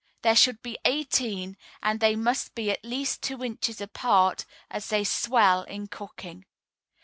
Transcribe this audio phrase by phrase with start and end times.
[0.23, 5.03] There should be eighteen, and they must be at least two inches apart, as they
[5.03, 6.47] swell in cooking.